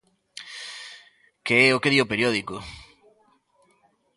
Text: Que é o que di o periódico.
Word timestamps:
Que 1.45 1.55
é 1.67 1.69
o 1.75 1.81
que 1.81 1.91
di 1.93 1.99
o 2.03 2.09
periódico. 2.11 2.55